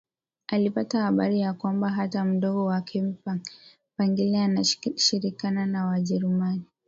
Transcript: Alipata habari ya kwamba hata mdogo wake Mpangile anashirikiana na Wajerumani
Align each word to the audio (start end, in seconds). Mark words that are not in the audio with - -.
Alipata 0.47 1.01
habari 1.01 1.39
ya 1.39 1.53
kwamba 1.53 1.89
hata 1.89 2.25
mdogo 2.25 2.65
wake 2.65 3.03
Mpangile 3.97 4.37
anashirikiana 4.43 5.65
na 5.65 5.85
Wajerumani 5.85 6.63